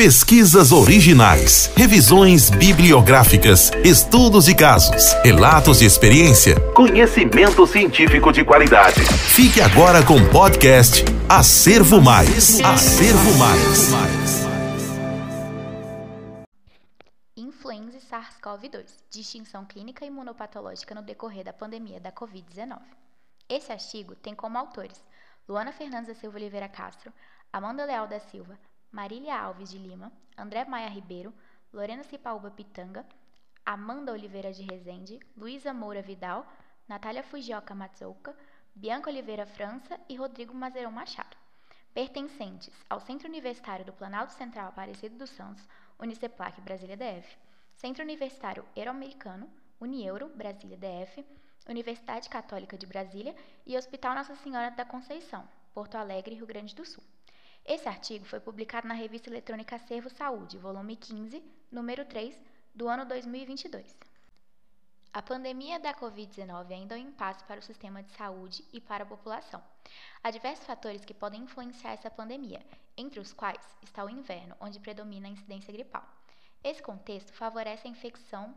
[0.00, 9.00] Pesquisas originais, revisões bibliográficas, estudos de casos, relatos de experiência, conhecimento científico de qualidade.
[9.34, 12.60] Fique agora com o podcast Acervo Mais.
[12.60, 14.44] Acervo Mais.
[17.36, 22.78] Influenza e SARS-CoV-2, distinção clínica e imunopatológica no decorrer da pandemia da Covid-19.
[23.48, 25.04] Esse artigo tem como autores
[25.48, 27.12] Luana Fernandes da Silva Oliveira Castro,
[27.52, 28.56] Amanda Leal da Silva,
[28.90, 31.32] Marília Alves de Lima, André Maia Ribeiro,
[31.72, 33.06] Lorena Cipaúba Pitanga,
[33.64, 36.46] Amanda Oliveira de Rezende, Luísa Moura Vidal,
[36.88, 38.34] Natália Fujioka Matsouka,
[38.74, 41.36] Bianca Oliveira França e Rodrigo Mazerão Machado.
[41.92, 47.36] Pertencentes ao Centro Universitário do Planalto Central Aparecido dos Santos, Uniceplac Brasília DF,
[47.74, 51.22] Centro Universitário Euroamericano, Unieuro Brasília DF,
[51.68, 53.36] Universidade Católica de Brasília
[53.66, 57.04] e Hospital Nossa Senhora da Conceição, Porto Alegre, Rio Grande do Sul.
[57.68, 62.34] Esse artigo foi publicado na revista eletrônica Acervo Saúde, volume 15, número 3,
[62.74, 63.94] do ano 2022.
[65.12, 69.04] A pandemia da Covid-19 ainda é um impasse para o sistema de saúde e para
[69.04, 69.62] a população.
[70.24, 72.64] Há diversos fatores que podem influenciar essa pandemia,
[72.96, 76.08] entre os quais está o inverno, onde predomina a incidência gripal.
[76.64, 78.56] Esse contexto favorece a infecção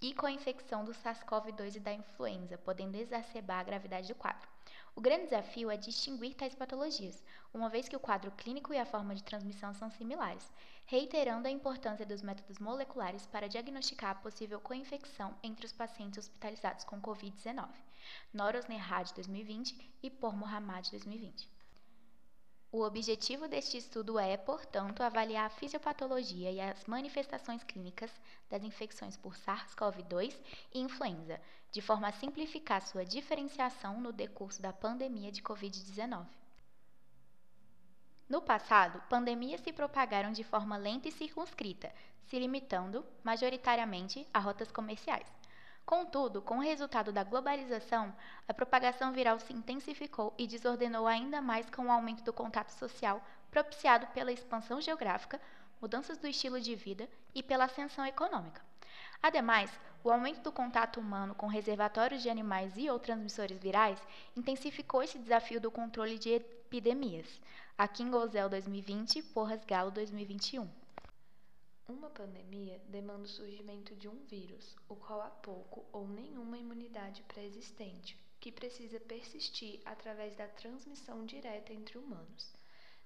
[0.00, 4.48] e com a infecção do SARS-CoV-2 e da influenza, podendo exacerbar a gravidade do quadro.
[4.94, 7.22] O grande desafio é distinguir tais patologias,
[7.54, 10.50] uma vez que o quadro clínico e a forma de transmissão são similares,
[10.86, 16.84] reiterando a importância dos métodos moleculares para diagnosticar a possível co-infecção entre os pacientes hospitalizados
[16.84, 17.68] com Covid-19,
[18.34, 21.59] Noros Nerhad 2020 e Por Mohammad 2020.
[22.72, 28.12] O objetivo deste estudo é, portanto, avaliar a fisiopatologia e as manifestações clínicas
[28.48, 30.38] das infecções por SARS-CoV-2
[30.72, 31.40] e influenza,
[31.72, 36.24] de forma a simplificar sua diferenciação no decurso da pandemia de Covid-19.
[38.28, 41.92] No passado, pandemias se propagaram de forma lenta e circunscrita,
[42.28, 45.26] se limitando, majoritariamente, a rotas comerciais.
[45.90, 48.14] Contudo, com o resultado da globalização,
[48.46, 53.20] a propagação viral se intensificou e desordenou ainda mais com o aumento do contato social
[53.50, 55.40] propiciado pela expansão geográfica,
[55.82, 58.62] mudanças do estilo de vida e pela ascensão econômica.
[59.20, 59.68] Ademais,
[60.04, 64.00] o aumento do contato humano com reservatórios de animais e ou transmissores virais
[64.36, 67.26] intensificou esse desafio do controle de epidemias.
[67.76, 70.79] Aqui em Gozel 2020, Porras Galo 2021.
[71.90, 77.24] Uma pandemia demanda o surgimento de um vírus, o qual há pouco ou nenhuma imunidade
[77.24, 82.54] pré-existente, que precisa persistir através da transmissão direta entre humanos.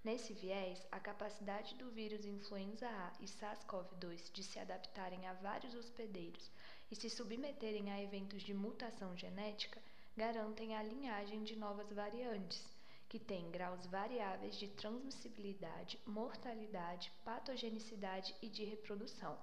[0.04, 5.74] Nesse viés, a capacidade do vírus influenza A e SARS-CoV-2 de se adaptarem a vários
[5.74, 6.50] hospedeiros
[6.90, 9.80] e se submeterem a eventos de mutação genética
[10.14, 12.73] garantem a linhagem de novas variantes,
[13.14, 19.38] que têm graus variáveis de transmissibilidade, mortalidade, patogenicidade e de reprodução.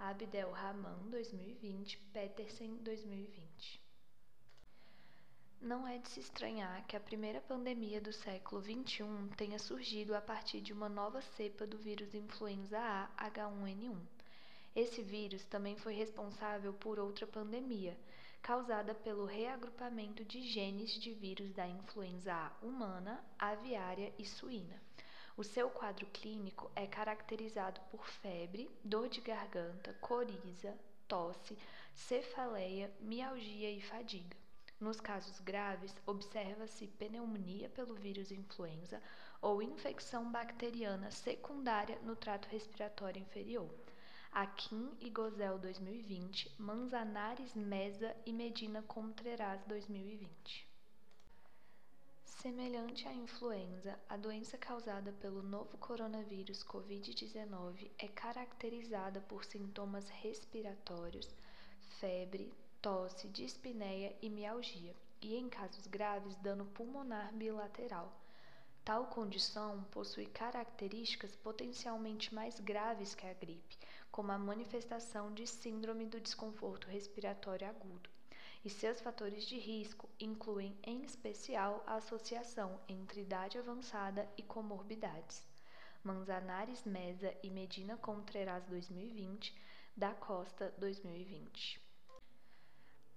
[0.00, 3.80] Abdel Rahman 2020, Petersen 2020.
[5.60, 9.04] Não é de se estranhar que a primeira pandemia do século XXI
[9.36, 13.96] tenha surgido a partir de uma nova cepa do vírus influenza A H1N1.
[14.74, 17.96] Esse vírus também foi responsável por outra pandemia,
[18.44, 24.82] causada pelo reagrupamento de genes de vírus da influenza A humana, aviária e suína.
[25.34, 30.78] O seu quadro clínico é caracterizado por febre, dor de garganta, coriza,
[31.08, 31.56] tosse,
[31.94, 34.36] cefaleia, mialgia e fadiga.
[34.78, 39.02] Nos casos graves, observa-se pneumonia pelo vírus influenza
[39.40, 43.70] ou infecção bacteriana secundária no trato respiratório inferior.
[44.34, 50.68] Akin e Gozel 2020, Manzanares Mesa e Medina Contreras 2020.
[52.24, 61.30] Semelhante à influenza, a doença causada pelo novo coronavírus Covid-19 é caracterizada por sintomas respiratórios,
[62.00, 62.52] febre,
[62.82, 68.12] tosse, dispneia e mialgia, e em casos graves, dano pulmonar bilateral.
[68.84, 73.78] Tal condição possui características potencialmente mais graves que a gripe,
[74.14, 78.08] como a manifestação de síndrome do desconforto respiratório agudo.
[78.64, 85.44] E seus fatores de risco incluem, em especial, a associação entre idade avançada e comorbidades.
[86.04, 89.52] Manzanares Mesa e Medina Contreras 2020,
[89.96, 91.82] da Costa 2020.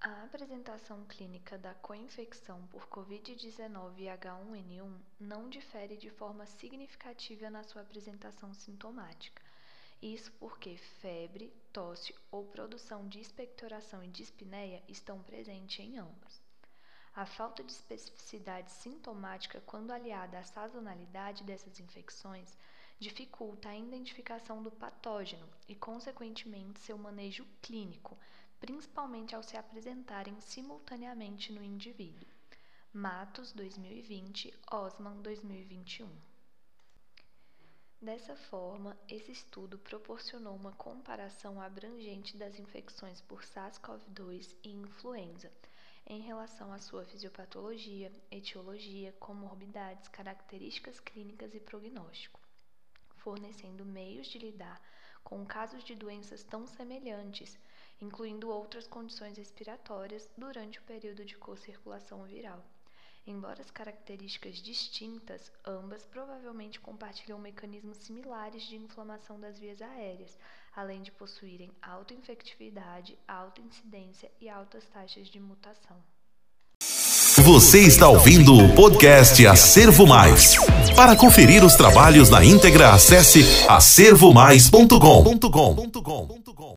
[0.02, 7.62] A apresentação clínica da coinfecção por Covid-19 e H1N1 não difere de forma significativa na
[7.62, 9.47] sua apresentação sintomática.
[10.02, 16.42] Isso porque febre, tosse ou produção de expectoração e dispneia estão presentes em ambos.
[17.16, 22.56] A falta de especificidade sintomática, quando aliada à sazonalidade dessas infecções,
[23.00, 28.16] dificulta a identificação do patógeno e, consequentemente, seu manejo clínico,
[28.60, 32.28] principalmente ao se apresentarem simultaneamente no indivíduo.
[32.94, 36.08] Matos 2020, Osman 2021.
[38.00, 45.52] Dessa forma, esse estudo proporcionou uma comparação abrangente das infecções por SARS-CoV-2 e influenza
[46.06, 52.40] em relação à sua fisiopatologia, etiologia, comorbidades, características clínicas e prognóstico,
[53.16, 54.80] fornecendo meios de lidar
[55.24, 57.58] com casos de doenças tão semelhantes,
[58.00, 62.64] incluindo outras condições respiratórias durante o período de co-circulação viral.
[63.28, 70.38] Embora as características distintas, ambas provavelmente compartilham mecanismos similares de inflamação das vias aéreas,
[70.74, 75.98] além de possuírem alta infectividade, alta incidência e altas taxas de mutação.
[77.44, 80.56] Você está ouvindo o podcast Acervo Mais.
[80.96, 85.24] Para conferir os trabalhos na íntegra, acesse acervomais.com.